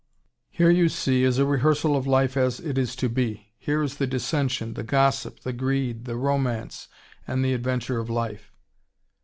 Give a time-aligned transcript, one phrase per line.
[0.49, 3.53] Here, you see, is a rehearsal of life as it is to be.
[3.59, 6.87] Here is the dissension, the gossip, the greed, the romance,
[7.27, 8.51] and the adventure of life.